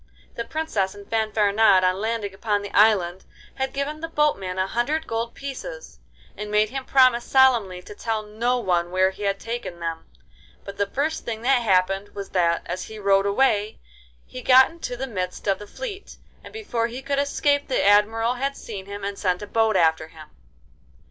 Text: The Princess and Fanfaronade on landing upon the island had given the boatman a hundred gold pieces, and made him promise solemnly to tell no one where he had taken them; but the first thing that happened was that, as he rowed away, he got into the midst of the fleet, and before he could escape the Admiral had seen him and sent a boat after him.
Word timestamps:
The 0.33 0.45
Princess 0.45 0.95
and 0.95 1.07
Fanfaronade 1.07 1.83
on 1.83 2.01
landing 2.01 2.33
upon 2.33 2.63
the 2.63 2.71
island 2.75 3.23
had 3.53 3.71
given 3.71 3.99
the 4.01 4.07
boatman 4.07 4.57
a 4.57 4.65
hundred 4.65 5.05
gold 5.05 5.35
pieces, 5.35 5.99
and 6.35 6.49
made 6.49 6.71
him 6.71 6.85
promise 6.85 7.23
solemnly 7.23 7.83
to 7.83 7.93
tell 7.93 8.23
no 8.23 8.57
one 8.57 8.89
where 8.89 9.11
he 9.11 9.21
had 9.21 9.39
taken 9.39 9.79
them; 9.79 10.07
but 10.63 10.77
the 10.79 10.87
first 10.87 11.23
thing 11.23 11.43
that 11.43 11.61
happened 11.61 12.15
was 12.15 12.29
that, 12.31 12.63
as 12.65 12.85
he 12.85 12.97
rowed 12.97 13.27
away, 13.27 13.79
he 14.25 14.41
got 14.41 14.71
into 14.71 14.97
the 14.97 15.05
midst 15.05 15.45
of 15.47 15.59
the 15.59 15.67
fleet, 15.67 16.17
and 16.43 16.51
before 16.51 16.87
he 16.87 17.03
could 17.03 17.19
escape 17.19 17.67
the 17.67 17.85
Admiral 17.85 18.33
had 18.33 18.57
seen 18.57 18.87
him 18.87 19.03
and 19.03 19.19
sent 19.19 19.43
a 19.43 19.45
boat 19.45 19.75
after 19.77 20.07
him. 20.07 20.29